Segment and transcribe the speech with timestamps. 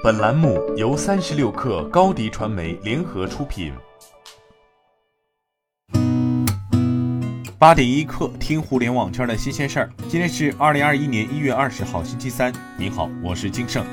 [0.00, 3.72] 本栏目由三十六克高低传媒联合出品。
[7.58, 9.90] 八点一刻，听互联网圈的新鲜事儿。
[10.08, 12.52] 今天是二零二一年一月二十号，星期三。
[12.78, 13.84] 您好，我是金盛。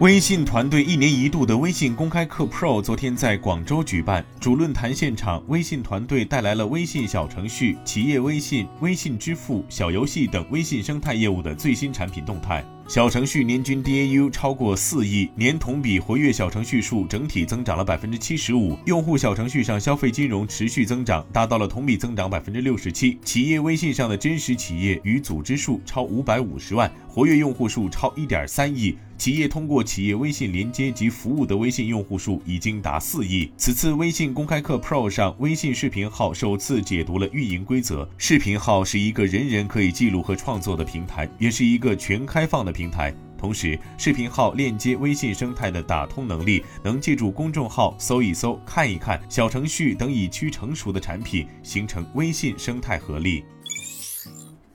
[0.00, 12.64] 微信团队一年一度的微信公开课 Pro 昨天在广州举办，主论坛现场，微信团队带来了微信小程序、企业微信、微信支付、小游戏等微信生态业务的最新产品动态。
[12.86, 23.18] 小程序年均 DAU 超过四亿，年同比活跃小程序数整体增长了百分之七十五，用户小程序上消费金融持续增长，达到了同比增长百分之六十七。
[23.24, 28.94] 企业微信上的真实企业与组织数超五百五十万，活跃用户数超一点三亿。
[29.16, 33.48] 企业通过企业微信连接及服务的微信用户数已经达四亿。
[33.56, 38.06] 此次微信公开课 Pro 上，微信视频号首次解读了运营规则。
[38.18, 43.14] 视频号是一个人人可以记录和创作的平台，也是一个全开放的平台。
[43.38, 53.44] 同时，视频号链接微信生态的打通能力，能借助公众号搜一搜、看一看小程序等已趋成熟的产品，形成微信生态合力。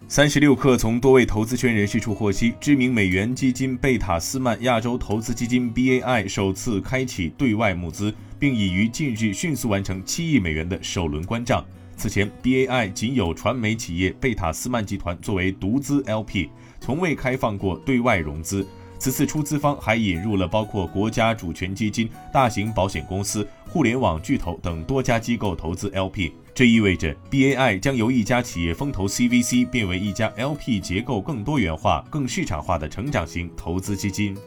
[0.08, 11.64] 三十六氪从多位投资圈人士处获悉，知名美元基金贝塔斯曼亚洲投资基金 BAI 首次开启对外募资，并已于近日迅速完成七亿美元的首轮关账。
[12.00, 16.48] 此前，BAI 仅有传媒企业贝塔斯曼集团作为独资 LP，
[16.80, 18.66] 从未开放过对外融资。
[18.98, 34.38] 此次出资方还引入了包括国家主权基金、大型保险公司、互联网巨头等多家机构投资 LP，这意味着 BAI 将由一家企业风投 CVC 变为一家 LP 结构更多元化、更市场化的成长型投资基金。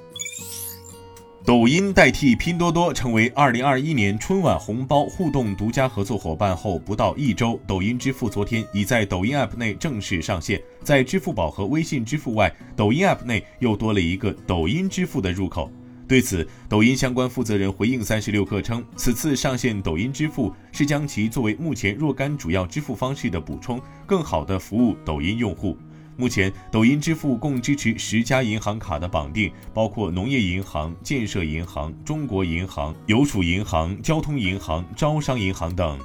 [1.44, 10.62] 抖音代替拼多多成为二零二一年春晚红包互动独家合作伙伴后不到一周，抖音支付昨天已在抖音 App 内正式上线。
[10.84, 15.68] 在支付宝和微信支付外，抖音 App 内又多了一个抖音支付的入口。
[16.06, 25.76] 对此，抖音相关负责人回应三十六氪称，此次上线抖音支付是将其作为目前若干主要支付方式的补充，更好地服务抖音用户。
[26.16, 35.98] 目前，抖音支付共支持十家银行卡的绑定，包括农业银行、建设银行、中国银行、邮储银行、交通银行、招商银行等。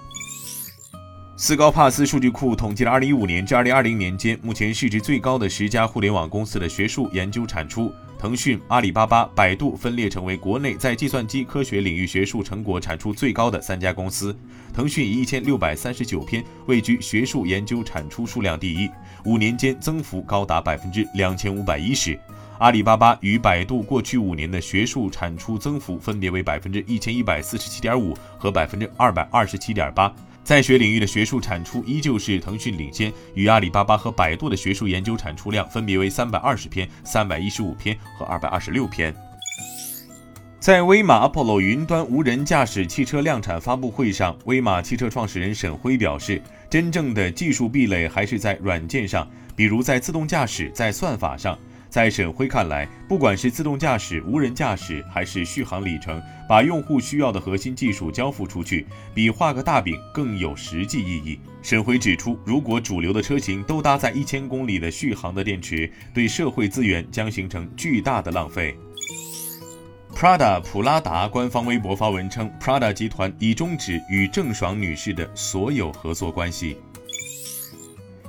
[1.35, 7.94] 斯高帕斯数据库统计了2015年至2020年间目前市值最高的十家互联网公司的学术研究产出。
[8.19, 14.35] 腾讯、阿里巴巴、百度分列成为国内在计算机科学领域学术成果产出最高的三家公司。
[14.73, 18.89] 腾讯以一千六百三十九篇位居学术研究产出数量第一，
[19.25, 22.19] 五年间增幅高达百分之两千五百一十。
[22.57, 30.11] 阿里巴巴与百度过去五年的学术产出增幅分别为百分之一千一百四十七点五和百分之二百二十七点八。
[30.47, 39.13] 在学领域的学术产出依旧是腾讯领先，与阿里巴巴和百度的学术研究产出量分别为三百二十篇、三百一十五篇和二百二十六篇。
[40.57, 51.59] 在威马 Apollo 云端无人驾驶汽车量产发布会上，威马汽车创始人沈辉表示，真正的技术壁垒还是在软件上，比如在自动驾驶，在算法上。
[51.97, 58.85] 在沈辉看来，不管是自动驾驶、无人驾驶，还是续航里程，把用户需要的核心技术交付出去，
[59.15, 61.39] 比画个大饼更有实际意义。
[61.63, 68.77] 沈辉指出，如果主流的车型都搭载一千公里的续航的电池，对社会资源将形成巨大的浪费。
[70.15, 76.77] Prada 普拉达官方微博发文称，Prada 集团已终止与郑爽女士的所有合作关系。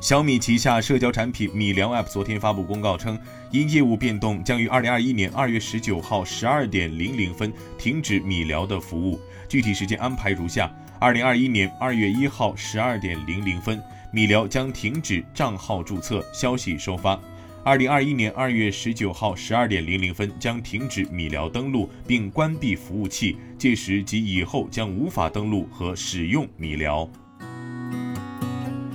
[0.00, 3.19] 小米旗下社交产品米聊 App 昨天发布公告称，
[3.50, 9.19] 因业务变动，将于二零二一年二月十九号十二点零零分停止米聊的服务。
[9.48, 13.82] 具体时间安排如下：二零二一年二月一号十二点零零分，
[14.12, 17.20] 米聊将停止账号注册、消息收发；
[17.65, 27.10] 二零二一年二月十九号十二点零零分将停止米聊登录并关闭服务器，届时及以后将无法登录和使用米聊。